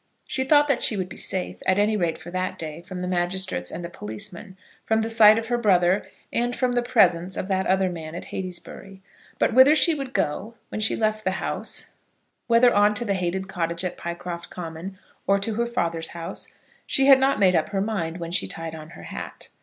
She 0.25 0.43
thought 0.45 0.67
that 0.67 0.81
she 0.81 0.97
would 0.97 1.09
be 1.09 1.15
safe, 1.15 1.59
at 1.67 1.77
any 1.77 1.95
rate 1.95 2.17
for 2.17 2.31
that 2.31 2.57
day, 2.57 2.81
from 2.81 3.01
the 3.01 3.07
magistrates 3.07 3.69
and 3.69 3.85
the 3.85 3.87
policemen, 3.89 4.57
from 4.83 5.01
the 5.01 5.11
sight 5.11 5.37
of 5.37 5.45
her 5.45 5.59
brother, 5.59 6.07
and 6.33 6.55
from 6.55 6.71
the 6.71 6.81
presence 6.81 7.37
of 7.37 7.47
that 7.49 7.67
other 7.67 7.87
man 7.87 8.15
at 8.15 8.31
Heytesbury. 8.33 9.03
But 9.37 9.53
whither 9.53 9.75
she 9.75 9.93
would 9.93 10.13
go 10.13 10.55
when 10.69 10.81
she 10.81 10.95
left 10.95 11.23
the 11.23 11.33
house, 11.37 11.91
whether 12.47 12.73
on 12.73 12.95
to 12.95 13.05
the 13.05 13.13
hated 13.13 13.47
cottage 13.47 13.85
at 13.85 13.95
Pycroft 13.95 14.49
Common, 14.49 14.97
or 15.27 15.37
to 15.37 15.53
her 15.53 15.67
father's 15.67 16.07
house, 16.17 16.47
she 16.87 17.05
had 17.05 17.19
not 17.19 17.37
made 17.39 17.55
up 17.55 17.69
her 17.69 17.79
mind 17.79 18.17
when 18.17 18.31
she 18.31 18.47
tied 18.47 18.73
on 18.73 18.89
her 18.97 19.03
hat. 19.03 19.49